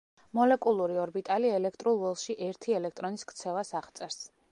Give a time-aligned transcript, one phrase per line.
[0.37, 4.19] მოლეკულური ორბიტალი ელექტრულ ველში ერთი ელექტრონის ქცევას აღწერს.